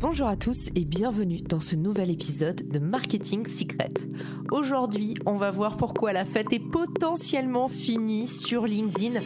Bonjour 0.00 0.28
à 0.28 0.36
tous 0.36 0.68
et 0.74 0.84
bienvenue 0.84 1.40
dans 1.42 1.60
ce 1.60 1.76
nouvel 1.76 2.10
épisode 2.10 2.68
de 2.68 2.78
Marketing 2.78 3.46
Secret. 3.46 3.92
Aujourd'hui, 4.50 5.16
on 5.26 5.36
va 5.36 5.50
voir 5.50 5.76
pourquoi 5.76 6.12
la 6.12 6.24
fête 6.24 6.52
est 6.52 6.58
potentiellement 6.58 7.68
finie 7.68 8.26
sur 8.26 8.66
LinkedIn 8.66 9.20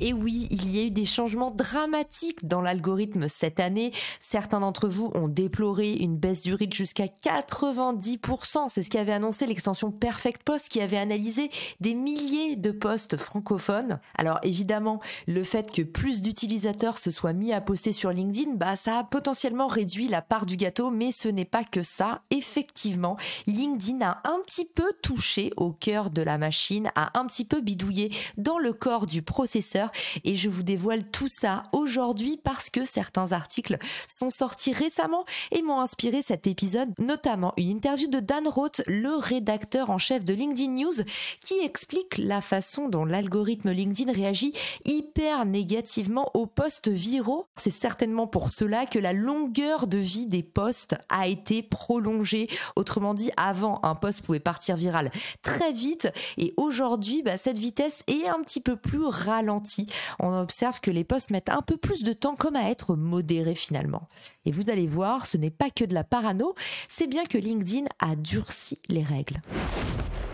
et 0.00 0.12
oui, 0.12 0.48
il 0.50 0.74
y 0.74 0.80
a 0.80 0.84
eu 0.84 0.90
des 0.90 1.04
changements 1.04 1.50
dramatiques 1.50 2.46
dans 2.46 2.60
l'algorithme 2.60 3.28
cette 3.28 3.60
année. 3.60 3.92
Certains 4.18 4.60
d'entre 4.60 4.88
vous 4.88 5.10
ont 5.14 5.28
déploré 5.28 5.92
une 5.92 6.16
baisse 6.16 6.42
du 6.42 6.54
reach 6.54 6.74
jusqu'à 6.74 7.06
90%. 7.06 8.68
C'est 8.68 8.82
ce 8.82 8.90
qu'avait 8.90 9.12
annoncé 9.12 9.46
l'extension 9.46 9.90
Perfect 9.90 10.42
Post 10.42 10.68
qui 10.68 10.80
avait 10.80 10.96
analysé 10.96 11.50
des 11.80 11.94
milliers 11.94 12.56
de 12.56 12.70
posts 12.70 13.16
francophones. 13.16 14.00
Alors 14.16 14.38
évidemment, 14.42 15.00
le 15.26 15.44
fait 15.44 15.70
que 15.70 15.82
plus 15.82 16.20
d'utilisateurs 16.22 16.98
se 16.98 17.10
soient 17.10 17.32
mis 17.32 17.52
à 17.52 17.60
poster 17.60 17.92
sur 17.92 18.10
LinkedIn, 18.10 18.54
bah 18.54 18.76
ça 18.76 18.98
a 18.98 19.04
potentiellement 19.04 19.66
réduit 19.66 20.08
la 20.08 20.22
part 20.22 20.46
du 20.46 20.56
gâteau, 20.56 20.90
mais 20.90 21.12
ce 21.12 21.28
n'est 21.28 21.44
pas 21.44 21.64
que 21.64 21.82
ça. 21.82 22.20
Effectivement, 22.30 23.16
LinkedIn 23.46 24.00
a 24.02 24.22
un 24.24 24.38
petit 24.46 24.64
peu 24.64 24.92
touché 25.02 25.52
au 25.56 25.72
cœur 25.72 26.10
de 26.10 26.22
la 26.22 26.38
machine, 26.38 26.90
a 26.94 27.18
un 27.18 27.26
petit 27.26 27.44
peu 27.44 27.60
bidouillé 27.60 28.12
dans 28.36 28.58
le 28.58 28.72
corps 28.72 29.06
du 29.06 29.22
processeur 29.22 29.89
et 30.24 30.34
je 30.34 30.48
vous 30.48 30.62
dévoile 30.62 31.04
tout 31.04 31.28
ça 31.28 31.64
aujourd'hui 31.72 32.40
parce 32.42 32.70
que 32.70 32.84
certains 32.84 33.32
articles 33.32 33.78
sont 34.06 34.30
sortis 34.30 34.72
récemment 34.72 35.24
et 35.50 35.62
m'ont 35.62 35.80
inspiré 35.80 36.22
cet 36.22 36.46
épisode, 36.46 36.90
notamment 36.98 37.52
une 37.56 37.68
interview 37.68 38.08
de 38.08 38.20
Dan 38.20 38.46
Roth, 38.48 38.82
le 38.86 39.16
rédacteur 39.16 39.90
en 39.90 39.98
chef 39.98 40.24
de 40.24 40.34
LinkedIn 40.34 40.72
News, 40.72 41.04
qui 41.40 41.58
explique 41.60 42.18
la 42.18 42.40
façon 42.40 42.88
dont 42.88 43.04
l'algorithme 43.04 43.70
LinkedIn 43.70 44.12
réagit 44.12 44.52
hyper 44.84 45.46
négativement 45.46 46.30
aux 46.34 46.46
posts 46.46 46.88
viraux. 46.88 47.46
C'est 47.56 47.70
certainement 47.70 48.26
pour 48.26 48.52
cela 48.52 48.86
que 48.86 48.98
la 48.98 49.12
longueur 49.12 49.86
de 49.86 49.98
vie 49.98 50.26
des 50.26 50.42
posts 50.42 50.96
a 51.08 51.26
été 51.26 51.62
prolongée. 51.62 52.48
Autrement 52.76 53.14
dit, 53.14 53.30
avant, 53.36 53.80
un 53.82 53.94
post 53.94 54.22
pouvait 54.22 54.40
partir 54.40 54.76
viral 54.76 55.10
très 55.42 55.72
vite 55.72 56.08
et 56.38 56.54
aujourd'hui, 56.56 57.22
bah, 57.22 57.36
cette 57.36 57.58
vitesse 57.58 58.02
est 58.06 58.26
un 58.26 58.40
petit 58.42 58.60
peu 58.60 58.76
plus 58.76 59.04
ralentie 59.04 59.79
on 60.18 60.32
observe 60.38 60.80
que 60.80 60.90
les 60.90 61.04
posts 61.04 61.30
mettent 61.30 61.50
un 61.50 61.62
peu 61.62 61.76
plus 61.76 62.02
de 62.02 62.12
temps 62.12 62.36
comme 62.36 62.56
à 62.56 62.70
être 62.70 62.94
modérés 62.94 63.54
finalement. 63.54 64.08
Et 64.44 64.52
vous 64.52 64.70
allez 64.70 64.86
voir, 64.86 65.26
ce 65.26 65.36
n'est 65.36 65.50
pas 65.50 65.70
que 65.70 65.84
de 65.84 65.94
la 65.94 66.04
parano, 66.04 66.54
c'est 66.88 67.06
bien 67.06 67.24
que 67.24 67.38
LinkedIn 67.38 67.86
a 67.98 68.16
durci 68.16 68.78
les 68.88 69.02
règles. 69.02 69.40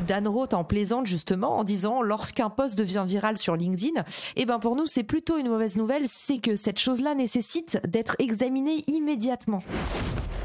Dan 0.07 0.29
Roth 0.29 0.55
en 0.55 0.65
plaisante 0.65 1.07
justement 1.07 1.59
en 1.59 1.65
disant 1.65 2.03
lorsqu'un 2.03 2.51
post 2.51 2.77
devient 2.77 3.05
viral 3.07 3.37
sur 3.37 3.57
LinkedIn, 3.57 4.05
eh 4.37 4.45
ben 4.45 4.59
pour 4.59 4.77
nous 4.77 4.87
c'est 4.87 5.03
plutôt 5.03 5.39
une 5.39 5.49
mauvaise 5.49 5.77
nouvelle, 5.77 6.05
c'est 6.07 6.39
que 6.39 6.57
cette 6.57 6.79
chose-là 6.79 7.15
nécessite 7.15 7.81
d'être 7.87 8.17
examinée 8.19 8.83
immédiatement. 8.89 9.63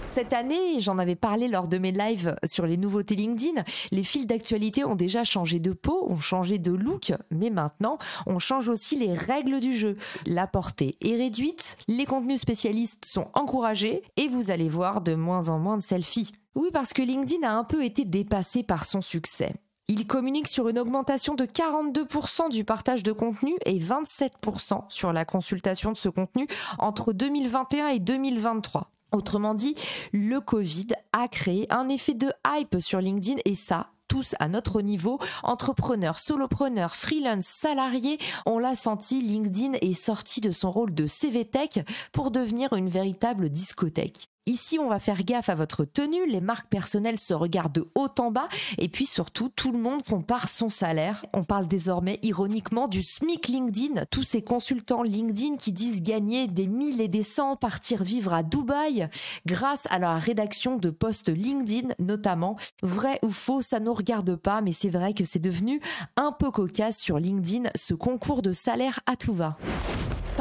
Cette 0.04 0.34
année, 0.34 0.80
j'en 0.80 0.98
avais 0.98 1.16
parlé 1.16 1.48
lors 1.48 1.68
de 1.68 1.78
mes 1.78 1.92
lives 1.92 2.36
sur 2.44 2.66
les 2.66 2.76
nouveautés 2.76 3.16
LinkedIn, 3.16 3.64
les 3.92 4.04
fils 4.04 4.26
d'actualité 4.26 4.84
ont 4.84 4.96
déjà 4.96 5.24
changé 5.24 5.60
de 5.60 5.74
peau, 5.74 6.08
ont 6.10 6.20
changé 6.20 6.58
de 6.58 6.72
look, 6.72 7.14
mais 7.30 7.50
maintenant, 7.50 7.98
on 8.26 8.40
change 8.40 8.68
aussi 8.68 8.96
les 8.96 9.14
règles 9.14 9.60
du 9.60 9.78
jeu. 9.78 9.96
La 10.26 10.48
portée 10.48 10.98
est 11.06 11.16
réduite, 11.16 11.78
les 11.88 12.06
contenus 12.06 12.42
spécialistes 12.42 13.06
sont 13.06 13.28
encouragés 13.36 14.02
et 14.18 14.28
vous 14.28 14.50
allez 14.50 14.70
voir 14.70 15.02
de 15.02 15.14
moins 15.14 15.50
en 15.50 15.60
moins 15.60 15.78
de 15.78 15.84
selfies. 15.84 16.34
Oui, 16.56 16.70
parce 16.74 16.94
que 16.94 17.02
LinkedIn 17.02 17.48
a 17.48 17.54
un 17.54 17.64
peu 17.64 17.84
été 17.84 18.04
dépassé 18.04 18.64
par 18.64 18.86
son 18.86 19.02
succès. 19.02 19.54
Il 19.88 20.08
communique 20.08 20.48
sur 20.48 20.70
une 20.70 20.80
augmentation 20.80 21.34
de 21.34 21.46
42% 21.46 22.50
du 22.50 22.64
partage 22.64 23.04
de 23.04 23.12
contenu 23.12 23.54
et 23.66 23.78
27% 23.78 24.84
sur 24.90 25.12
la 25.12 25.26
consultation 25.26 25.92
de 25.92 25.98
ce 25.98 26.10
contenu 26.10 26.48
entre 26.78 27.14
2021 27.14 27.88
et 27.88 28.00
2023. 28.00 28.90
Autrement 29.12 29.54
dit, 29.54 29.76
le 30.14 30.40
Covid 30.40 30.88
a 31.12 31.28
créé 31.28 31.68
un 31.74 31.90
effet 31.90 32.14
de 32.14 32.32
hype 32.48 32.78
sur 32.80 33.02
LinkedIn 33.02 33.42
et 33.44 33.56
ça, 33.56 33.88
tous 34.08 34.36
à 34.40 34.48
notre 34.48 34.82
niveau, 34.82 35.20
entrepreneurs, 35.44 36.20
solopreneurs, 36.20 36.96
freelance, 36.96 37.46
salariés, 37.46 38.18
on 38.46 38.60
l'a 38.60 38.76
senti, 38.76 39.22
LinkedIn 39.22 39.74
est 39.82 39.94
sorti 39.94 40.40
de 40.40 40.52
son 40.52 40.72
rôle 40.72 40.94
de 40.94 41.08
CV 41.08 41.44
Tech 41.44 41.84
pour 42.14 42.32
devenir 42.32 42.72
une 42.74 42.90
véritable 42.90 43.50
discothèque. 43.50 44.31
Ici, 44.47 44.79
on 44.79 44.90
va 44.90 44.97
faire 44.97 45.24
gaffe 45.24 45.50
à 45.50 45.53
votre 45.53 45.85
tenue, 45.85 46.25
les 46.25 46.41
marques 46.41 46.68
personnelles 46.68 47.19
se 47.19 47.35
regardent 47.35 47.75
de 47.75 47.88
haut 47.94 48.09
en 48.18 48.31
bas 48.31 48.50
et 48.79 48.90
puis 48.90 49.06
surtout, 49.06 49.50
tout 49.50 49.72
le 49.72 49.78
monde 49.78 50.02
compare 50.02 50.50
son 50.50 50.68
salaire. 50.68 51.24
On 51.34 51.44
parle 51.44 51.68
désormais 51.68 52.18
ironiquement 52.24 52.88
du 52.88 53.03
SMIC 53.03 53.50
LinkedIn, 53.50 54.06
tous 54.09 54.24
ces 54.24 54.41
consultants 54.41 55.03
LinkedIn 55.03 55.57
qui 55.57 55.72
disent 55.72 56.02
gagner 56.02 56.47
des 56.47 56.66
1000 56.66 57.02
et 57.02 57.07
des 57.07 57.22
100, 57.22 57.57
partir 57.57 58.03
vivre 58.03 58.34
à 58.34 58.41
Dubaï 58.41 59.07
grâce 59.46 59.88
à 59.91 60.00
la 60.00 60.18
rédaction 60.18 60.75
de 60.78 60.90
posts 60.90 61.29
LinkedIn 61.29 61.94
notamment. 62.00 62.58
Vrai 62.81 63.19
ou 63.22 63.29
faux, 63.29 63.62
ça 63.62 63.79
ne 63.79 63.91
regarde 63.91 64.35
pas, 64.35 64.62
mais 64.62 64.72
c'est 64.72 64.90
vrai 64.90 65.13
que 65.13 65.23
c'est 65.23 65.38
devenu 65.38 65.79
un 66.16 66.31
peu 66.31 66.50
cocasse 66.50 66.97
sur 66.97 67.19
LinkedIn 67.19 67.69
ce 67.75 67.94
concours 67.94 68.41
de 68.41 68.53
salaire 68.53 69.02
à 69.06 69.16
tout 69.16 69.35
va. 69.35 69.59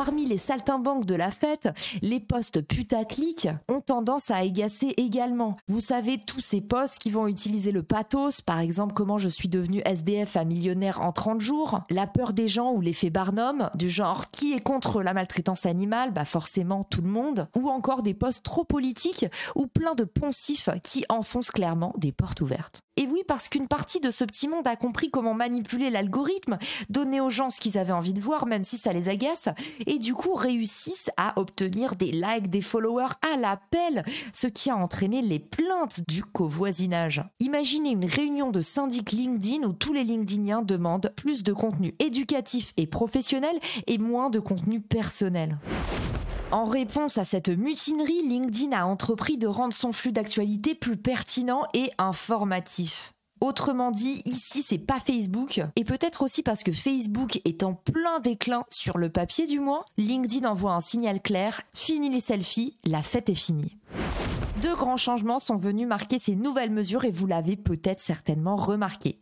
Parmi 0.03 0.25
les 0.25 0.39
saltimbanques 0.39 1.05
de 1.05 1.15
la 1.15 1.31
fête, 1.31 1.69
les 2.01 2.21
postes 2.21 2.63
putaclic 2.63 3.49
ont 3.69 3.83
tendance 3.83 4.31
à 4.31 4.37
agacer 4.37 4.95
également. 4.97 5.59
Vous 5.69 5.83
savez, 5.83 6.17
tous 6.19 6.41
ces 6.41 6.63
posts 6.63 6.99
qui 6.99 7.11
vont 7.11 7.27
utiliser 7.27 7.71
le 7.71 7.83
pathos, 7.83 8.41
par 8.41 8.61
exemple 8.61 8.95
comment 8.95 9.19
je 9.19 9.29
suis 9.29 9.51
devenu 9.51 9.83
SDF 9.85 10.37
à 10.37 10.47
millionnaire 10.47 11.03
en 11.03 11.13
30 11.13 11.43
jours, 11.43 11.83
la 11.91 12.07
peur 12.07 12.33
des 12.33 12.49
gens 12.49 12.73
ou 12.73 12.81
l'effet 12.81 13.11
Barnum, 13.11 13.69
du 13.75 13.91
genre 13.91 14.31
qui 14.31 14.55
est 14.55 14.63
contre 14.63 15.03
la 15.03 15.13
maltraitance 15.13 15.67
animale, 15.67 16.15
bah 16.15 16.25
forcément 16.25 16.83
tout 16.83 17.03
le 17.03 17.11
monde, 17.11 17.47
ou 17.55 17.69
encore 17.69 18.03
des 18.03 18.15
posts 18.15 18.43
trop 18.43 18.65
politiques 18.65 19.27
ou 19.55 19.67
plein 19.67 19.95
de 19.95 20.05
poncifs 20.05 20.71
qui 20.83 21.05
enfoncent 21.11 21.51
clairement 21.51 21.93
des 21.99 22.13
portes 22.13 22.41
ouvertes. 22.41 22.81
Et 22.97 23.07
oui, 23.07 23.23
parce 23.27 23.49
qu'une 23.49 23.67
partie 23.67 24.01
de 24.01 24.11
ce 24.11 24.25
petit 24.25 24.47
monde 24.47 24.67
a 24.67 24.77
compris 24.77 25.11
comment 25.11 25.33
manipuler 25.33 25.89
l'algorithme, 25.89 26.59
donner 26.91 27.19
aux 27.19 27.31
gens 27.31 27.49
ce 27.49 27.59
qu'ils 27.59 27.79
avaient 27.79 27.93
envie 27.93 28.13
de 28.13 28.21
voir, 28.21 28.45
même 28.45 28.63
si 28.63 28.77
ça 28.77 28.93
les 28.93 29.09
agace, 29.09 29.49
et 29.91 29.99
du 29.99 30.15
coup 30.15 30.35
réussissent 30.35 31.11
à 31.17 31.39
obtenir 31.39 31.97
des 31.97 32.13
likes, 32.13 32.49
des 32.49 32.63
followers 32.63 33.13
à 33.33 33.37
l'appel, 33.37 34.05
ce 34.33 34.47
qui 34.47 34.71
a 34.71 34.77
entraîné 34.77 35.21
les 35.21 35.41
plaintes 35.41 36.09
du 36.09 36.23
covoisinage. 36.23 37.25
Imaginez 37.41 37.91
une 37.91 38.05
réunion 38.05 38.51
de 38.51 38.63
syndic 38.63 39.11
LinkedIn 39.11 39.67
où 39.67 39.73
tous 39.73 39.93
les 39.93 40.05
LinkedIniens 40.05 40.63
demandent 40.63 41.13
plus 41.17 41.43
de 41.43 41.53
contenu 41.53 41.95
éducatif 41.99 42.73
et 42.77 42.87
professionnel 42.87 43.59
et 43.89 43.99
moins 43.99 44.31
de 44.31 44.39
contenu 44.39 44.81
personnel. 44.81 45.59
En 46.53 46.65
réponse 46.65 47.19
à 47.19 47.25
cette 47.25 47.49
mutinerie, 47.49 48.23
LinkedIn 48.23 48.73
a 48.73 48.85
entrepris 48.85 49.39
de 49.39 49.49
rendre 49.49 49.75
son 49.75 49.93
flux 49.93 50.13
d'actualité 50.13 50.77
plus 50.77 50.97
pertinent 50.97 51.63
et 51.75 51.91
informatif. 51.99 53.15
Autrement 53.41 53.91
dit, 53.91 54.21
ici 54.27 54.63
c'est 54.63 54.79
pas 54.79 55.01
Facebook, 55.01 55.63
et 55.75 55.85
peut-être 55.85 56.23
aussi 56.23 56.43
parce 56.43 56.63
que 56.63 56.73
Facebook 56.73 57.41
est 57.47 57.63
en 57.63 57.73
plein 57.73 58.21
déclin 58.21 58.65
sur 58.69 58.99
le 58.99 59.09
papier 59.09 59.47
du 59.47 59.61
moins, 59.61 59.83
LinkedIn 59.97 60.49
envoie 60.49 60.75
un 60.75 60.81
signal 60.81 61.23
clair, 61.23 61.63
fini 61.73 62.11
les 62.11 62.21
selfies, 62.21 62.77
la 62.85 63.03
fête 63.03 63.31
est 63.31 63.35
finie. 63.35 63.79
Deux 64.61 64.75
grands 64.75 64.99
changements 64.99 65.39
sont 65.39 65.57
venus 65.57 65.87
marquer 65.87 66.19
ces 66.19 66.37
nouvelles 66.37 66.71
mesures 66.71 67.07
et 67.07 67.11
vous 67.11 67.27
l'avez 67.27 67.57
peut-être 67.57 68.01
certainement 68.01 68.57
remarqué. 68.57 69.19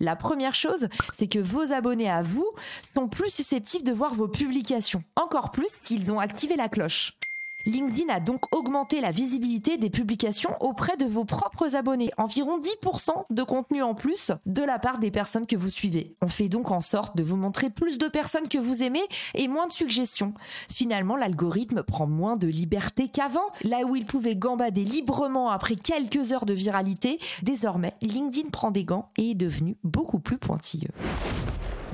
La 0.00 0.16
première 0.16 0.54
chose, 0.54 0.88
c'est 1.12 1.28
que 1.28 1.38
vos 1.38 1.72
abonnés 1.72 2.08
à 2.08 2.22
vous 2.22 2.48
sont 2.94 3.06
plus 3.06 3.28
susceptibles 3.30 3.84
de 3.84 3.92
voir 3.92 4.14
vos 4.14 4.28
publications, 4.28 5.04
encore 5.14 5.50
plus 5.50 5.68
s'ils 5.82 6.10
ont 6.10 6.20
activé 6.20 6.56
la 6.56 6.70
cloche. 6.70 7.18
LinkedIn 7.66 8.08
a 8.08 8.20
donc 8.20 8.54
augmenté 8.54 9.00
la 9.00 9.10
visibilité 9.10 9.76
des 9.78 9.90
publications 9.90 10.56
auprès 10.60 10.96
de 10.96 11.04
vos 11.04 11.24
propres 11.24 11.74
abonnés, 11.74 12.10
environ 12.16 12.58
10% 12.58 13.24
de 13.28 13.42
contenu 13.42 13.82
en 13.82 13.94
plus 13.94 14.32
de 14.46 14.62
la 14.62 14.78
part 14.78 14.98
des 14.98 15.10
personnes 15.10 15.46
que 15.46 15.56
vous 15.56 15.68
suivez. 15.68 16.16
On 16.22 16.28
fait 16.28 16.48
donc 16.48 16.70
en 16.70 16.80
sorte 16.80 17.16
de 17.16 17.22
vous 17.22 17.36
montrer 17.36 17.68
plus 17.68 17.98
de 17.98 18.06
personnes 18.06 18.48
que 18.48 18.58
vous 18.58 18.82
aimez 18.82 19.02
et 19.34 19.48
moins 19.48 19.66
de 19.66 19.72
suggestions. 19.72 20.32
Finalement, 20.70 21.16
l'algorithme 21.16 21.82
prend 21.82 22.06
moins 22.06 22.36
de 22.36 22.46
liberté 22.46 23.08
qu'avant. 23.08 23.48
Là 23.64 23.82
où 23.84 23.96
il 23.96 24.06
pouvait 24.06 24.36
gambader 24.36 24.84
librement 24.84 25.50
après 25.50 25.76
quelques 25.76 26.32
heures 26.32 26.46
de 26.46 26.54
viralité, 26.54 27.18
désormais, 27.42 27.94
LinkedIn 28.02 28.50
prend 28.50 28.70
des 28.70 28.84
gants 28.84 29.10
et 29.18 29.32
est 29.32 29.34
devenu 29.34 29.76
beaucoup 29.82 30.20
plus 30.20 30.38
pointilleux. 30.38 30.90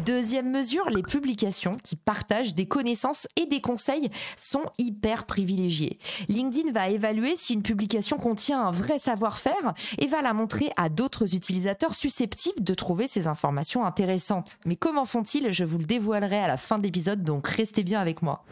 Deuxième 0.04 0.50
mesure, 0.50 0.90
les 0.90 1.02
publications 1.02 1.78
qui 1.82 1.96
partagent 1.96 2.54
des 2.54 2.66
connaissances 2.66 3.26
et 3.36 3.46
des 3.46 3.62
conseils 3.62 4.10
sont 4.36 4.64
hyper 4.76 5.24
privilégiées. 5.24 5.98
LinkedIn 6.28 6.72
va 6.72 6.90
évaluer 6.90 7.36
si 7.36 7.54
une 7.54 7.62
publication 7.62 8.18
contient 8.18 8.60
un 8.60 8.70
vrai 8.70 8.98
savoir-faire 8.98 9.72
et 9.98 10.06
va 10.06 10.20
la 10.20 10.34
montrer 10.34 10.70
à 10.76 10.90
d'autres 10.90 11.34
utilisateurs 11.34 11.94
susceptibles 11.94 12.62
de 12.62 12.74
trouver 12.74 13.06
ces 13.06 13.28
informations 13.28 13.86
intéressantes. 13.86 14.58
Mais 14.66 14.76
comment 14.76 15.06
font-ils? 15.06 15.52
Je 15.52 15.64
vous 15.64 15.78
le 15.78 15.84
dévoilerai 15.86 16.38
à 16.38 16.48
la 16.48 16.58
fin 16.58 16.76
de 16.76 16.82
l'épisode, 16.82 17.22
donc 17.22 17.48
restez 17.48 17.82
bien 17.82 18.00
avec 18.00 18.20
moi. 18.20 18.44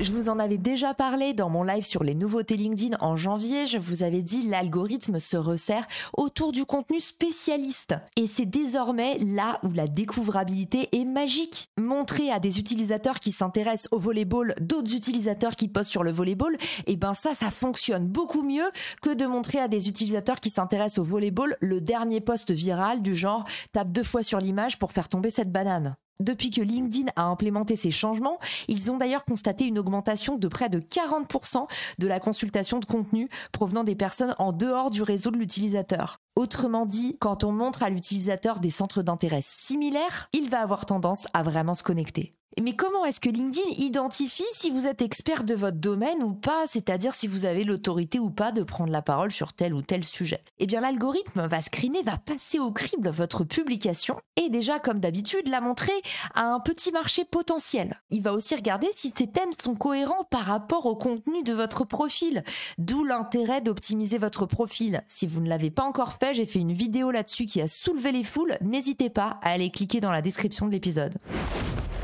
Je 0.00 0.12
vous 0.12 0.28
en 0.28 0.38
avais 0.38 0.58
déjà 0.58 0.94
parlé 0.94 1.34
dans 1.34 1.50
mon 1.50 1.64
live 1.64 1.84
sur 1.84 2.04
les 2.04 2.14
nouveautés 2.14 2.56
LinkedIn 2.56 2.96
en 3.00 3.16
janvier. 3.16 3.66
Je 3.66 3.78
vous 3.78 4.04
avais 4.04 4.22
dit 4.22 4.48
l'algorithme 4.48 5.18
se 5.18 5.36
resserre 5.36 5.84
autour 6.16 6.52
du 6.52 6.64
contenu 6.64 7.00
spécialiste. 7.00 7.96
Et 8.14 8.28
c'est 8.28 8.46
désormais 8.46 9.18
là 9.18 9.58
où 9.64 9.72
la 9.72 9.88
découvrabilité 9.88 10.88
est 10.92 11.04
magique. 11.04 11.70
Montrer 11.76 12.30
à 12.30 12.38
des 12.38 12.60
utilisateurs 12.60 13.18
qui 13.18 13.32
s'intéressent 13.32 13.88
au 13.90 13.98
volleyball 13.98 14.54
d'autres 14.60 14.94
utilisateurs 14.94 15.56
qui 15.56 15.66
postent 15.66 15.90
sur 15.90 16.04
le 16.04 16.12
volleyball, 16.12 16.54
et 16.86 16.92
eh 16.92 16.96
ben 16.96 17.14
ça, 17.14 17.34
ça 17.34 17.50
fonctionne 17.50 18.06
beaucoup 18.06 18.42
mieux 18.42 18.70
que 19.02 19.12
de 19.12 19.26
montrer 19.26 19.58
à 19.58 19.66
des 19.66 19.88
utilisateurs 19.88 20.38
qui 20.38 20.50
s'intéressent 20.50 21.00
au 21.00 21.04
volleyball 21.04 21.56
le 21.60 21.80
dernier 21.80 22.20
post 22.20 22.52
viral 22.52 23.02
du 23.02 23.16
genre 23.16 23.42
tape 23.72 23.90
deux 23.90 24.04
fois 24.04 24.22
sur 24.22 24.38
l'image 24.38 24.78
pour 24.78 24.92
faire 24.92 25.08
tomber 25.08 25.30
cette 25.30 25.50
banane. 25.50 25.96
Depuis 26.20 26.50
que 26.50 26.60
LinkedIn 26.60 27.10
a 27.16 27.24
implémenté 27.24 27.76
ces 27.76 27.90
changements, 27.90 28.38
ils 28.66 28.90
ont 28.90 28.96
d'ailleurs 28.96 29.24
constaté 29.24 29.64
une 29.64 29.78
augmentation 29.78 30.36
de 30.36 30.48
près 30.48 30.68
de 30.68 30.80
40% 30.80 31.66
de 31.98 32.06
la 32.08 32.18
consultation 32.18 32.80
de 32.80 32.84
contenu 32.84 33.28
provenant 33.52 33.84
des 33.84 33.94
personnes 33.94 34.34
en 34.38 34.52
dehors 34.52 34.90
du 34.90 35.02
réseau 35.02 35.30
de 35.30 35.36
l'utilisateur. 35.36 36.20
Autrement 36.36 36.86
dit, 36.86 37.16
quand 37.18 37.44
on 37.44 37.52
montre 37.52 37.82
à 37.82 37.90
l'utilisateur 37.90 38.60
des 38.60 38.70
centres 38.70 39.02
d'intérêt 39.02 39.42
similaires, 39.42 40.28
il 40.32 40.48
va 40.50 40.60
avoir 40.60 40.86
tendance 40.86 41.26
à 41.34 41.42
vraiment 41.42 41.74
se 41.74 41.82
connecter. 41.82 42.34
Mais 42.60 42.74
comment 42.74 43.04
est-ce 43.04 43.20
que 43.20 43.28
LinkedIn 43.28 43.68
identifie 43.76 44.42
si 44.52 44.70
vous 44.70 44.86
êtes 44.86 45.00
expert 45.00 45.44
de 45.44 45.54
votre 45.54 45.76
domaine 45.76 46.24
ou 46.24 46.32
pas, 46.32 46.66
c'est-à-dire 46.66 47.14
si 47.14 47.28
vous 47.28 47.44
avez 47.44 47.62
l'autorité 47.62 48.18
ou 48.18 48.30
pas 48.30 48.50
de 48.50 48.64
prendre 48.64 48.90
la 48.90 49.02
parole 49.02 49.30
sur 49.30 49.52
tel 49.52 49.72
ou 49.74 49.80
tel 49.80 50.02
sujet? 50.02 50.40
Eh 50.58 50.66
bien 50.66 50.80
l'algorithme 50.80 51.46
va 51.46 51.60
screener, 51.60 52.02
va 52.02 52.16
passer 52.16 52.58
au 52.58 52.72
crible 52.72 53.10
votre 53.10 53.44
publication 53.44 54.16
et 54.34 54.48
déjà 54.48 54.80
comme 54.80 54.98
d'habitude 54.98 55.48
la 55.48 55.60
montrer 55.60 55.92
à 56.34 56.52
un 56.52 56.58
petit 56.58 56.90
marché 56.90 57.24
potentiel. 57.24 58.00
Il 58.10 58.22
va 58.22 58.32
aussi 58.32 58.56
regarder 58.56 58.88
si 58.92 59.12
ces 59.16 59.28
thèmes 59.28 59.52
sont 59.62 59.76
cohérents 59.76 60.24
par 60.28 60.42
rapport 60.42 60.86
au 60.86 60.96
contenu 60.96 61.44
de 61.44 61.52
votre 61.52 61.84
profil, 61.84 62.42
d'où 62.76 63.04
l'intérêt 63.04 63.60
d'optimiser 63.60 64.18
votre 64.18 64.46
profil. 64.46 65.04
Si 65.06 65.28
vous 65.28 65.40
ne 65.40 65.48
l'avez 65.48 65.70
pas 65.70 65.84
encore 65.84 66.12
j'ai 66.32 66.46
fait 66.46 66.58
une 66.60 66.72
vidéo 66.72 67.10
là-dessus 67.10 67.46
qui 67.46 67.60
a 67.60 67.68
soulevé 67.68 68.12
les 68.12 68.24
foules, 68.24 68.56
n'hésitez 68.60 69.10
pas 69.10 69.38
à 69.42 69.50
aller 69.50 69.70
cliquer 69.70 70.00
dans 70.00 70.10
la 70.10 70.22
description 70.22 70.66
de 70.66 70.72
l'épisode. 70.72 71.16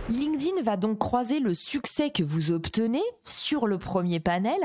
LinkedIn 0.09 0.63
va 0.63 0.77
donc 0.77 0.99
croiser 0.99 1.41
le 1.41 1.55
succès 1.55 2.11
que 2.11 2.23
vous 2.23 2.53
obtenez 2.53 3.03
sur 3.25 3.67
le 3.67 3.79
premier 3.79 4.21
panel 4.21 4.59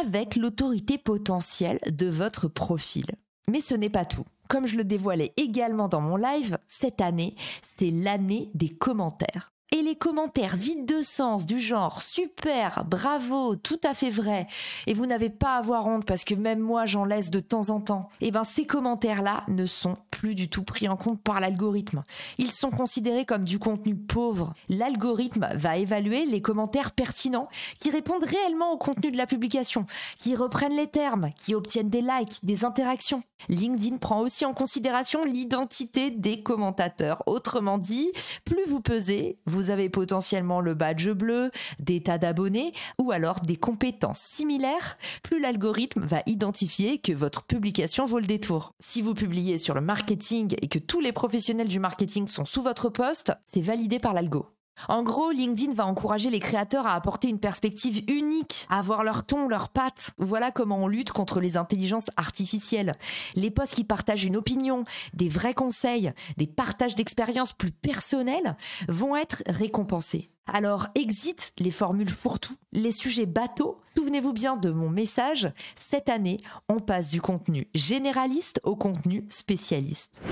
avec 0.00 0.36
l'autorité 0.36 0.96
potentielle 0.96 1.80
de 1.90 2.06
votre 2.06 2.46
profil. 2.46 3.06
Mais 3.48 3.60
ce 3.60 3.74
n'est 3.74 3.90
pas 3.90 4.04
tout. 4.04 4.24
Comme 4.48 4.66
je 4.66 4.76
le 4.76 4.84
dévoilais 4.84 5.32
également 5.36 5.88
dans 5.88 6.00
mon 6.00 6.16
live, 6.16 6.58
cette 6.68 7.00
année, 7.00 7.34
c'est 7.62 7.90
l'année 7.90 8.50
des 8.54 8.68
commentaires. 8.68 9.52
Et 9.72 9.82
les 9.82 9.96
commentaires 9.96 10.56
vides 10.56 10.86
de 10.86 11.02
sens 11.02 11.44
du 11.44 11.58
genre 11.58 12.00
super, 12.00 12.84
bravo, 12.84 13.56
tout 13.56 13.80
à 13.82 13.94
fait 13.94 14.10
vrai, 14.10 14.46
et 14.86 14.94
vous 14.94 15.06
n'avez 15.06 15.28
pas 15.28 15.56
à 15.56 15.58
avoir 15.58 15.86
honte 15.86 16.04
parce 16.04 16.22
que 16.22 16.36
même 16.36 16.60
moi 16.60 16.86
j'en 16.86 17.04
laisse 17.04 17.30
de 17.30 17.40
temps 17.40 17.70
en 17.70 17.80
temps, 17.80 18.08
et 18.20 18.28
eh 18.28 18.30
ben 18.30 18.44
ces 18.44 18.64
commentaires-là 18.64 19.42
ne 19.48 19.66
sont 19.66 19.96
plus 20.12 20.36
du 20.36 20.48
tout 20.48 20.62
pris 20.62 20.88
en 20.88 20.96
compte 20.96 21.20
par 21.20 21.40
l'algorithme. 21.40 22.04
Ils 22.38 22.52
sont 22.52 22.70
considérés 22.70 23.24
comme 23.24 23.44
du 23.44 23.58
contenu 23.58 23.96
pauvre. 23.96 24.54
L'algorithme 24.68 25.48
va 25.56 25.76
évaluer 25.76 26.26
les 26.26 26.40
commentaires 26.40 26.92
pertinents 26.92 27.48
qui 27.80 27.90
répondent 27.90 28.24
réellement 28.24 28.72
au 28.72 28.78
contenu 28.78 29.10
de 29.10 29.18
la 29.18 29.26
publication, 29.26 29.84
qui 30.16 30.36
reprennent 30.36 30.76
les 30.76 30.86
termes, 30.86 31.30
qui 31.44 31.56
obtiennent 31.56 31.90
des 31.90 32.02
likes, 32.02 32.44
des 32.44 32.64
interactions. 32.64 33.24
LinkedIn 33.48 33.98
prend 33.98 34.20
aussi 34.20 34.44
en 34.44 34.54
considération 34.54 35.24
l'identité 35.24 36.10
des 36.10 36.42
commentateurs. 36.42 37.22
Autrement 37.26 37.78
dit, 37.78 38.10
plus 38.44 38.64
vous 38.66 38.80
pesez, 38.80 39.38
avez 39.70 39.88
potentiellement 39.88 40.60
le 40.60 40.74
badge 40.74 41.10
bleu, 41.10 41.50
des 41.78 42.02
tas 42.02 42.18
d'abonnés 42.18 42.72
ou 42.98 43.12
alors 43.12 43.40
des 43.40 43.56
compétences 43.56 44.20
similaires, 44.20 44.98
plus 45.22 45.40
l'algorithme 45.40 46.04
va 46.04 46.22
identifier 46.26 46.98
que 46.98 47.12
votre 47.12 47.44
publication 47.44 48.04
vaut 48.04 48.18
le 48.18 48.26
détour. 48.26 48.74
Si 48.78 49.02
vous 49.02 49.14
publiez 49.14 49.58
sur 49.58 49.74
le 49.74 49.80
marketing 49.80 50.56
et 50.62 50.68
que 50.68 50.78
tous 50.78 51.00
les 51.00 51.12
professionnels 51.12 51.68
du 51.68 51.80
marketing 51.80 52.26
sont 52.26 52.44
sous 52.44 52.62
votre 52.62 52.88
poste, 52.88 53.32
c'est 53.44 53.60
validé 53.60 53.98
par 53.98 54.12
l'algo. 54.12 54.55
En 54.88 55.02
gros, 55.02 55.30
LinkedIn 55.30 55.74
va 55.74 55.86
encourager 55.86 56.30
les 56.30 56.40
créateurs 56.40 56.86
à 56.86 56.94
apporter 56.94 57.28
une 57.28 57.40
perspective 57.40 58.02
unique, 58.08 58.66
à 58.68 58.78
avoir 58.78 59.04
leur 59.04 59.24
ton, 59.24 59.48
leurs 59.48 59.68
pattes. 59.68 60.12
Voilà 60.18 60.50
comment 60.50 60.78
on 60.78 60.88
lutte 60.88 61.12
contre 61.12 61.40
les 61.40 61.56
intelligences 61.56 62.10
artificielles. 62.16 62.94
Les 63.34 63.50
posts 63.50 63.74
qui 63.74 63.84
partagent 63.84 64.24
une 64.24 64.36
opinion, 64.36 64.84
des 65.14 65.28
vrais 65.28 65.54
conseils, 65.54 66.12
des 66.36 66.46
partages 66.46 66.94
d'expériences 66.94 67.52
plus 67.52 67.72
personnelles 67.72 68.56
vont 68.88 69.16
être 69.16 69.42
récompensés. 69.46 70.30
Alors, 70.46 70.86
exit 70.94 71.52
les 71.58 71.72
formules 71.72 72.08
fourre-tout, 72.08 72.56
les 72.72 72.92
sujets 72.92 73.26
bateaux. 73.26 73.80
Souvenez-vous 73.96 74.32
bien 74.32 74.56
de 74.56 74.70
mon 74.70 74.88
message. 74.88 75.50
Cette 75.74 76.08
année, 76.08 76.36
on 76.68 76.78
passe 76.78 77.08
du 77.08 77.20
contenu 77.20 77.68
généraliste 77.74 78.60
au 78.62 78.76
contenu 78.76 79.24
spécialiste. 79.28 80.22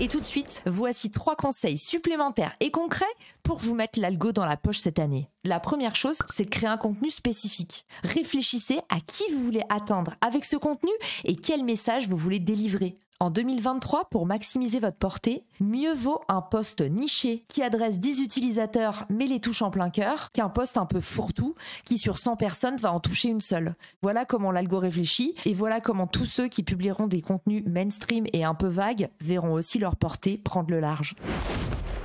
Et 0.00 0.08
tout 0.08 0.18
de 0.18 0.24
suite, 0.24 0.62
voici 0.66 1.10
trois 1.10 1.36
conseils 1.36 1.78
supplémentaires 1.78 2.54
et 2.60 2.70
concrets 2.70 3.04
pour 3.42 3.58
vous 3.58 3.74
mettre 3.74 4.00
l'algo 4.00 4.32
dans 4.32 4.44
la 4.44 4.56
poche 4.56 4.78
cette 4.78 4.98
année. 4.98 5.28
La 5.44 5.60
première 5.60 5.94
chose, 5.94 6.18
c'est 6.34 6.44
de 6.44 6.50
créer 6.50 6.68
un 6.68 6.76
contenu 6.76 7.10
spécifique. 7.10 7.86
Réfléchissez 8.02 8.80
à 8.88 9.00
qui 9.00 9.24
vous 9.32 9.44
voulez 9.44 9.62
atteindre 9.68 10.14
avec 10.20 10.44
ce 10.44 10.56
contenu 10.56 10.90
et 11.24 11.36
quel 11.36 11.62
message 11.62 12.08
vous 12.08 12.16
voulez 12.16 12.40
délivrer. 12.40 12.96
En 13.24 13.30
2023, 13.30 14.10
pour 14.10 14.26
maximiser 14.26 14.80
votre 14.80 14.98
portée, 14.98 15.44
mieux 15.58 15.94
vaut 15.94 16.20
un 16.28 16.42
poste 16.42 16.82
niché 16.82 17.42
qui 17.48 17.62
adresse 17.62 17.98
10 17.98 18.20
utilisateurs 18.20 19.06
mais 19.08 19.26
les 19.26 19.40
touche 19.40 19.62
en 19.62 19.70
plein 19.70 19.88
cœur 19.88 20.30
qu'un 20.32 20.50
poste 20.50 20.76
un 20.76 20.84
peu 20.84 21.00
fourre-tout 21.00 21.54
qui 21.86 21.96
sur 21.96 22.18
100 22.18 22.36
personnes 22.36 22.76
va 22.76 22.92
en 22.92 23.00
toucher 23.00 23.30
une 23.30 23.40
seule. 23.40 23.76
Voilà 24.02 24.26
comment 24.26 24.52
l'algo 24.52 24.78
réfléchit 24.78 25.34
et 25.46 25.54
voilà 25.54 25.80
comment 25.80 26.06
tous 26.06 26.26
ceux 26.26 26.48
qui 26.48 26.62
publieront 26.62 27.06
des 27.06 27.22
contenus 27.22 27.64
mainstream 27.64 28.26
et 28.34 28.44
un 28.44 28.52
peu 28.52 28.66
vagues 28.66 29.08
verront 29.22 29.54
aussi 29.54 29.78
leur 29.78 29.96
portée 29.96 30.36
prendre 30.36 30.70
le 30.70 30.80
large. 30.80 31.14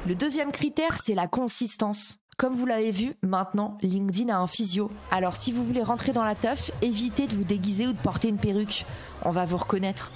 Le 0.08 0.16
deuxième 0.16 0.54
critère, 0.54 1.02
c'est 1.04 1.16
la 1.16 1.28
consistance. 1.28 2.20
Comme 2.38 2.56
vous 2.56 2.66
l'avez 2.66 2.92
vu, 2.92 3.16
maintenant, 3.24 3.78
LinkedIn 3.82 4.34
a 4.34 4.38
un 4.38 4.48
physio. 4.48 4.90
Alors 5.12 5.36
si 5.36 5.52
vous 5.52 5.66
voulez 5.66 5.84
rentrer 5.84 6.14
dans 6.14 6.24
la 6.24 6.36
teuf, 6.36 6.72
évitez 6.82 7.28
de 7.28 7.36
vous 7.36 7.44
déguiser 7.44 7.88
ou 7.88 7.92
de 7.92 8.00
porter 8.00 8.30
une 8.30 8.38
perruque. 8.38 8.86
On 9.26 9.32
va 9.32 9.44
vous 9.44 9.58
reconnaître. 9.58 10.14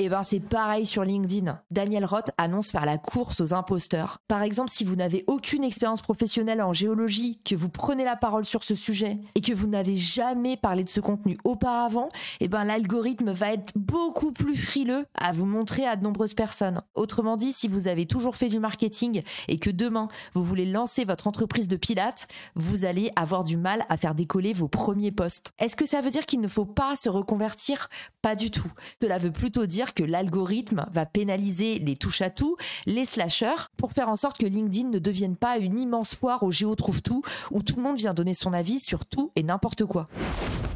Et 0.00 0.04
eh 0.04 0.08
ben 0.08 0.22
c'est 0.22 0.40
pareil 0.40 0.86
sur 0.86 1.04
LinkedIn. 1.04 1.60
Daniel 1.70 2.06
Roth 2.06 2.30
annonce 2.38 2.70
faire 2.70 2.86
la 2.86 2.96
course 2.96 3.42
aux 3.42 3.52
imposteurs. 3.52 4.22
Par 4.28 4.40
exemple, 4.40 4.70
si 4.70 4.82
vous 4.82 4.96
n'avez 4.96 5.24
aucune 5.26 5.62
expérience 5.62 6.00
professionnelle 6.00 6.62
en 6.62 6.72
géologie, 6.72 7.38
que 7.44 7.54
vous 7.54 7.68
prenez 7.68 8.02
la 8.02 8.16
parole 8.16 8.46
sur 8.46 8.64
ce 8.64 8.74
sujet 8.74 9.18
et 9.34 9.42
que 9.42 9.52
vous 9.52 9.66
n'avez 9.66 9.96
jamais 9.96 10.56
parlé 10.56 10.84
de 10.84 10.88
ce 10.88 11.00
contenu 11.00 11.36
auparavant, 11.44 12.08
et 12.40 12.44
eh 12.44 12.48
ben 12.48 12.64
l'algorithme 12.64 13.30
va 13.30 13.52
être 13.52 13.74
beaucoup 13.76 14.32
plus 14.32 14.56
frileux 14.56 15.04
à 15.14 15.32
vous 15.32 15.44
montrer 15.44 15.84
à 15.84 15.96
de 15.96 16.02
nombreuses 16.02 16.32
personnes. 16.32 16.80
Autrement 16.94 17.36
dit, 17.36 17.52
si 17.52 17.68
vous 17.68 17.86
avez 17.86 18.06
toujours 18.06 18.36
fait 18.36 18.48
du 18.48 18.58
marketing 18.58 19.20
et 19.48 19.58
que 19.58 19.68
demain 19.68 20.08
vous 20.32 20.42
voulez 20.42 20.64
lancer 20.64 21.04
votre 21.04 21.26
entreprise 21.26 21.68
de 21.68 21.76
pilates, 21.76 22.26
vous 22.54 22.86
allez 22.86 23.12
avoir 23.16 23.44
du 23.44 23.58
mal 23.58 23.84
à 23.90 23.98
faire 23.98 24.14
décoller 24.14 24.54
vos 24.54 24.68
premiers 24.68 25.12
postes. 25.12 25.52
Est-ce 25.58 25.76
que 25.76 25.84
ça 25.84 26.00
veut 26.00 26.10
dire 26.10 26.24
qu'il 26.24 26.40
ne 26.40 26.48
faut 26.48 26.64
pas 26.64 26.96
se 26.96 27.10
reconvertir? 27.10 27.90
Pas 28.22 28.34
du 28.34 28.50
tout. 28.50 28.72
Cela 29.02 29.18
veut 29.18 29.30
plutôt 29.30 29.66
dire 29.66 29.89
que 29.94 30.02
l'algorithme 30.02 30.86
va 30.92 31.06
pénaliser 31.06 31.78
les 31.78 31.96
touches 31.96 32.22
à 32.22 32.30
tout, 32.30 32.56
les 32.86 33.04
slashers, 33.04 33.68
pour 33.76 33.92
faire 33.92 34.08
en 34.08 34.16
sorte 34.16 34.38
que 34.38 34.46
LinkedIn 34.46 34.88
ne 34.88 34.98
devienne 34.98 35.36
pas 35.36 35.58
une 35.58 35.78
immense 35.78 36.14
foire 36.14 36.42
au 36.42 36.50
géo 36.50 36.74
trouve 36.74 37.02
tout 37.02 37.22
où 37.50 37.62
tout 37.62 37.76
le 37.76 37.82
monde 37.82 37.96
vient 37.96 38.14
donner 38.14 38.34
son 38.34 38.52
avis 38.52 38.80
sur 38.80 39.06
tout 39.06 39.32
et 39.36 39.42
n'importe 39.42 39.84
quoi. 39.84 40.08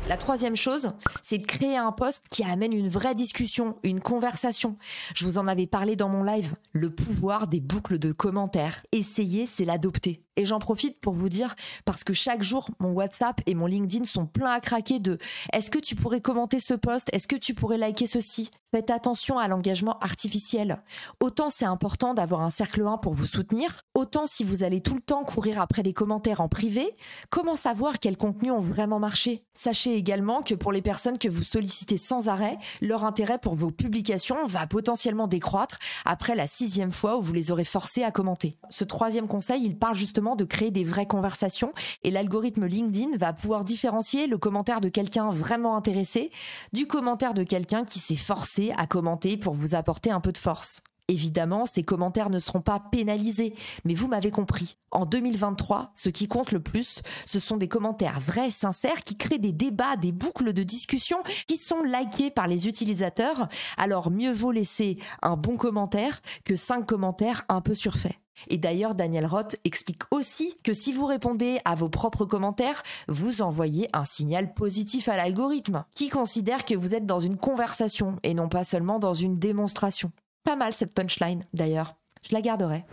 La 0.06 0.18
troisième 0.18 0.56
chose, 0.56 0.92
c'est 1.22 1.38
de 1.38 1.46
créer 1.46 1.78
un 1.78 1.90
poste 1.90 2.24
qui 2.28 2.44
amène 2.44 2.74
une 2.74 2.90
vraie 2.90 3.14
discussion, 3.14 3.74
une 3.82 4.00
conversation. 4.00 4.76
Je 5.14 5.24
vous 5.24 5.38
en 5.38 5.46
avais 5.46 5.66
parlé 5.66 5.96
dans 5.96 6.10
mon 6.10 6.22
live, 6.22 6.54
le 6.72 6.90
pouvoir 6.90 7.46
des 7.46 7.60
boucles 7.60 7.98
de 7.98 8.12
commentaires. 8.12 8.82
Essayez, 8.92 9.46
c'est 9.46 9.64
l'adopter. 9.64 10.22
Et 10.36 10.46
j'en 10.46 10.58
profite 10.58 11.00
pour 11.00 11.14
vous 11.14 11.28
dire, 11.28 11.54
parce 11.84 12.02
que 12.02 12.12
chaque 12.12 12.42
jour, 12.42 12.68
mon 12.80 12.90
WhatsApp 12.90 13.40
et 13.46 13.54
mon 13.54 13.66
LinkedIn 13.66 14.04
sont 14.04 14.26
pleins 14.26 14.50
à 14.50 14.60
craquer 14.60 14.98
de 14.98 15.18
est-ce 15.52 15.70
que 15.70 15.78
tu 15.78 15.94
pourrais 15.94 16.20
commenter 16.20 16.60
ce 16.60 16.74
post? 16.74 17.08
Est-ce 17.12 17.28
que 17.28 17.36
tu 17.36 17.54
pourrais 17.54 17.78
liker 17.78 18.06
ceci? 18.06 18.50
Faites 18.72 18.90
attention 18.90 19.38
à 19.38 19.46
l'engagement 19.46 20.00
artificiel. 20.00 20.82
Autant 21.20 21.48
c'est 21.48 21.64
important 21.64 22.12
d'avoir 22.12 22.40
un 22.40 22.50
cercle 22.50 22.84
1 22.84 22.98
pour 22.98 23.14
vous 23.14 23.26
soutenir, 23.26 23.70
autant 23.94 24.26
si 24.26 24.42
vous 24.42 24.64
allez 24.64 24.80
tout 24.80 24.96
le 24.96 25.00
temps 25.00 25.22
courir 25.22 25.60
après 25.60 25.84
des 25.84 25.92
commentaires 25.92 26.40
en 26.40 26.48
privé, 26.48 26.96
comment 27.30 27.54
savoir 27.54 28.00
quels 28.00 28.16
contenus 28.16 28.50
ont 28.50 28.60
vraiment 28.60 28.98
marché? 28.98 29.44
Sachez 29.54 29.94
également 29.94 30.42
que 30.42 30.56
pour 30.56 30.72
les 30.72 30.82
personnes 30.82 31.18
que 31.18 31.28
vous 31.28 31.44
sollicitez 31.44 31.98
sans 31.98 32.28
arrêt, 32.28 32.58
leur 32.82 33.04
intérêt 33.04 33.38
pour 33.38 33.54
vos 33.54 33.70
publications 33.70 34.44
va 34.46 34.66
potentiellement 34.66 35.28
décroître 35.28 35.78
après 36.04 36.34
la 36.34 36.48
sixième 36.48 36.90
fois 36.90 37.16
où 37.16 37.22
vous 37.22 37.32
les 37.32 37.52
aurez 37.52 37.64
forcés 37.64 38.02
à 38.02 38.10
commenter. 38.10 38.56
Ce 38.70 38.82
troisième 38.82 39.28
conseil, 39.28 39.62
il 39.64 39.78
parle 39.78 39.94
justement 39.94 40.23
de 40.34 40.44
créer 40.44 40.70
des 40.70 40.84
vraies 40.84 41.06
conversations 41.06 41.72
et 42.02 42.10
l'algorithme 42.10 42.64
LinkedIn 42.66 43.16
va 43.18 43.34
pouvoir 43.34 43.64
différencier 43.64 44.26
le 44.26 44.38
commentaire 44.38 44.80
de 44.80 44.88
quelqu'un 44.88 45.30
vraiment 45.30 45.76
intéressé 45.76 46.30
du 46.72 46.86
commentaire 46.86 47.34
de 47.34 47.42
quelqu'un 47.42 47.84
qui 47.84 47.98
s'est 47.98 48.16
forcé 48.16 48.72
à 48.78 48.86
commenter 48.86 49.36
pour 49.36 49.52
vous 49.52 49.74
apporter 49.74 50.10
un 50.10 50.20
peu 50.20 50.32
de 50.32 50.38
force. 50.38 50.82
Évidemment, 51.08 51.66
ces 51.66 51.82
commentaires 51.82 52.30
ne 52.30 52.38
seront 52.38 52.62
pas 52.62 52.80
pénalisés, 52.80 53.54
mais 53.84 53.92
vous 53.92 54.08
m'avez 54.08 54.30
compris. 54.30 54.78
En 54.90 55.04
2023, 55.04 55.92
ce 55.94 56.08
qui 56.08 56.28
compte 56.28 56.50
le 56.50 56.60
plus, 56.60 57.02
ce 57.26 57.38
sont 57.38 57.58
des 57.58 57.68
commentaires 57.68 58.20
vrais, 58.20 58.50
sincères, 58.50 59.02
qui 59.04 59.18
créent 59.18 59.38
des 59.38 59.52
débats, 59.52 59.96
des 59.96 60.12
boucles 60.12 60.54
de 60.54 60.62
discussion 60.62 61.18
qui 61.46 61.58
sont 61.58 61.82
likés 61.82 62.30
par 62.30 62.46
les 62.46 62.68
utilisateurs. 62.68 63.48
Alors 63.76 64.10
mieux 64.10 64.32
vaut 64.32 64.52
laisser 64.52 64.98
un 65.20 65.36
bon 65.36 65.56
commentaire 65.56 66.22
que 66.46 66.56
cinq 66.56 66.86
commentaires 66.86 67.44
un 67.50 67.60
peu 67.60 67.74
surfaits. 67.74 68.16
Et 68.48 68.58
d'ailleurs, 68.58 68.94
Daniel 68.94 69.26
Roth 69.26 69.56
explique 69.64 70.02
aussi 70.10 70.56
que 70.62 70.74
si 70.74 70.92
vous 70.92 71.06
répondez 71.06 71.58
à 71.64 71.74
vos 71.74 71.88
propres 71.88 72.24
commentaires, 72.24 72.82
vous 73.08 73.42
envoyez 73.42 73.88
un 73.92 74.04
signal 74.04 74.54
positif 74.54 75.08
à 75.08 75.16
l'algorithme, 75.16 75.84
qui 75.94 76.08
considère 76.08 76.64
que 76.64 76.74
vous 76.74 76.94
êtes 76.94 77.06
dans 77.06 77.20
une 77.20 77.36
conversation 77.36 78.16
et 78.22 78.34
non 78.34 78.48
pas 78.48 78.64
seulement 78.64 78.98
dans 78.98 79.14
une 79.14 79.38
démonstration. 79.38 80.12
Pas 80.44 80.56
mal 80.56 80.72
cette 80.72 80.94
punchline, 80.94 81.44
d'ailleurs. 81.52 81.94
Je 82.22 82.34
la 82.34 82.40
garderai. 82.40 82.84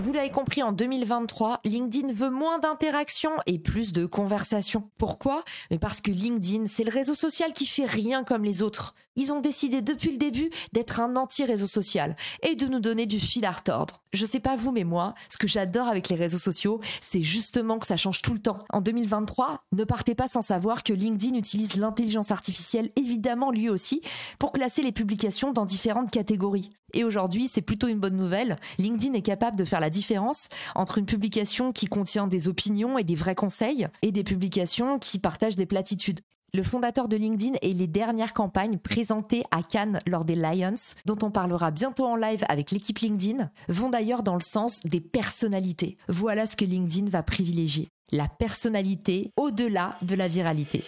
Vous 0.00 0.12
l'avez 0.12 0.30
compris, 0.30 0.60
en 0.60 0.72
2023, 0.72 1.60
LinkedIn 1.64 2.12
veut 2.12 2.28
moins 2.28 2.58
d'interactions 2.58 3.30
et 3.46 3.60
plus 3.60 3.92
de 3.92 4.06
conversations. 4.06 4.90
Pourquoi? 4.98 5.44
Mais 5.70 5.78
parce 5.78 6.00
que 6.00 6.10
LinkedIn, 6.10 6.66
c'est 6.66 6.82
le 6.82 6.90
réseau 6.90 7.14
social 7.14 7.52
qui 7.52 7.64
fait 7.64 7.84
rien 7.84 8.24
comme 8.24 8.44
les 8.44 8.62
autres. 8.62 8.96
Ils 9.14 9.32
ont 9.32 9.40
décidé 9.40 9.82
depuis 9.82 10.10
le 10.10 10.18
début 10.18 10.50
d'être 10.72 10.98
un 10.98 11.14
anti-réseau 11.14 11.68
social 11.68 12.16
et 12.42 12.56
de 12.56 12.66
nous 12.66 12.80
donner 12.80 13.06
du 13.06 13.20
fil 13.20 13.44
à 13.44 13.52
retordre. 13.52 14.02
Je 14.12 14.26
sais 14.26 14.40
pas 14.40 14.56
vous, 14.56 14.72
mais 14.72 14.82
moi, 14.82 15.14
ce 15.28 15.38
que 15.38 15.46
j'adore 15.46 15.86
avec 15.86 16.08
les 16.08 16.16
réseaux 16.16 16.38
sociaux, 16.38 16.80
c'est 17.00 17.22
justement 17.22 17.78
que 17.78 17.86
ça 17.86 17.96
change 17.96 18.20
tout 18.20 18.32
le 18.32 18.40
temps. 18.40 18.58
En 18.70 18.80
2023, 18.80 19.60
ne 19.72 19.84
partez 19.84 20.16
pas 20.16 20.26
sans 20.26 20.42
savoir 20.42 20.82
que 20.82 20.92
LinkedIn 20.92 21.36
utilise 21.38 21.76
l'intelligence 21.76 22.32
artificielle, 22.32 22.90
évidemment 22.96 23.52
lui 23.52 23.70
aussi, 23.70 24.02
pour 24.40 24.50
classer 24.50 24.82
les 24.82 24.92
publications 24.92 25.52
dans 25.52 25.66
différentes 25.66 26.10
catégories. 26.10 26.70
Et 26.94 27.04
aujourd'hui, 27.04 27.48
c'est 27.48 27.60
plutôt 27.60 27.88
une 27.88 28.00
bonne 28.00 28.16
nouvelle. 28.16 28.56
LinkedIn 28.78 29.14
est 29.14 29.22
capable 29.22 29.58
de 29.58 29.64
faire 29.64 29.80
la 29.80 29.90
différence 29.90 30.48
entre 30.74 30.98
une 30.98 31.06
publication 31.06 31.72
qui 31.72 31.86
contient 31.86 32.26
des 32.26 32.48
opinions 32.48 32.96
et 32.96 33.04
des 33.04 33.14
vrais 33.14 33.34
conseils 33.34 33.88
et 34.02 34.12
des 34.12 34.24
publications 34.24 34.98
qui 34.98 35.18
partagent 35.18 35.56
des 35.56 35.66
platitudes 35.66 36.20
le 36.54 36.62
fondateur 36.62 37.08
de 37.08 37.16
LinkedIn 37.16 37.54
et 37.62 37.74
les 37.74 37.88
dernières 37.88 38.32
campagnes 38.32 38.78
présentées 38.78 39.42
à 39.50 39.64
Cannes 39.64 39.98
lors 40.06 40.24
des 40.24 40.36
Lions, 40.36 40.76
dont 41.04 41.18
on 41.24 41.32
parlera 41.32 41.72
bientôt 41.72 42.06
en 42.06 42.14
live 42.14 42.44
avec 42.48 42.70
l'équipe 42.70 42.98
LinkedIn, 43.00 43.50
vont 43.68 43.90
d'ailleurs 43.90 44.22
dans 44.22 44.34
le 44.34 44.40
sens 44.40 44.86
des 44.86 45.00
personnalités. 45.00 45.98
Voilà 46.08 46.46
ce 46.46 46.54
que 46.54 46.64
LinkedIn 46.64 47.10
va 47.10 47.24
privilégier. 47.24 47.88
La 48.12 48.28
personnalité 48.28 49.32
au-delà 49.36 49.98
de 50.02 50.14
la 50.14 50.28
viralité. 50.28 50.84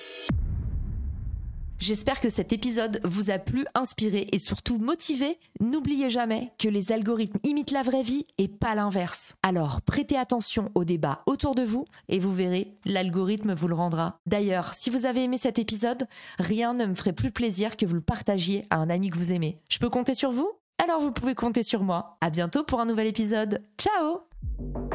J'espère 1.78 2.20
que 2.20 2.28
cet 2.28 2.52
épisode 2.52 3.00
vous 3.04 3.30
a 3.30 3.38
plu, 3.38 3.64
inspiré 3.74 4.28
et 4.32 4.38
surtout 4.38 4.78
motivé. 4.78 5.38
N'oubliez 5.60 6.10
jamais 6.10 6.52
que 6.58 6.68
les 6.68 6.92
algorithmes 6.92 7.38
imitent 7.44 7.70
la 7.70 7.82
vraie 7.82 8.02
vie 8.02 8.26
et 8.38 8.48
pas 8.48 8.74
l'inverse. 8.74 9.36
Alors 9.42 9.82
prêtez 9.82 10.16
attention 10.16 10.70
au 10.74 10.84
débat 10.84 11.20
autour 11.26 11.54
de 11.54 11.62
vous 11.62 11.84
et 12.08 12.18
vous 12.18 12.32
verrez, 12.32 12.74
l'algorithme 12.84 13.54
vous 13.54 13.68
le 13.68 13.74
rendra. 13.74 14.18
D'ailleurs, 14.26 14.74
si 14.74 14.90
vous 14.90 15.06
avez 15.06 15.24
aimé 15.24 15.38
cet 15.38 15.58
épisode, 15.58 16.08
rien 16.38 16.74
ne 16.74 16.86
me 16.86 16.94
ferait 16.94 17.12
plus 17.12 17.30
plaisir 17.30 17.76
que 17.76 17.86
vous 17.86 17.94
le 17.94 18.00
partagiez 18.00 18.64
à 18.70 18.76
un 18.76 18.90
ami 18.90 19.10
que 19.10 19.18
vous 19.18 19.32
aimez. 19.32 19.58
Je 19.68 19.78
peux 19.78 19.90
compter 19.90 20.14
sur 20.14 20.30
vous? 20.30 20.50
Alors 20.82 21.00
vous 21.00 21.12
pouvez 21.12 21.34
compter 21.34 21.62
sur 21.62 21.82
moi. 21.82 22.16
À 22.20 22.30
bientôt 22.30 22.64
pour 22.64 22.80
un 22.80 22.86
nouvel 22.86 23.06
épisode. 23.06 23.62
Ciao 23.78 24.85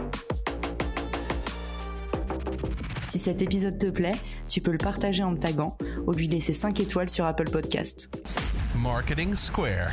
Si 3.11 3.19
cet 3.19 3.41
épisode 3.41 3.77
te 3.77 3.87
plaît, 3.87 4.15
tu 4.47 4.61
peux 4.61 4.71
le 4.71 4.77
partager 4.77 5.21
en 5.21 5.31
me 5.31 5.37
taguant 5.37 5.77
ou 6.07 6.13
lui 6.13 6.29
laisser 6.29 6.53
5 6.53 6.79
étoiles 6.79 7.09
sur 7.09 7.25
Apple 7.25 7.49
Podcast. 7.51 8.09
Marketing 8.73 9.35
Square. 9.35 9.91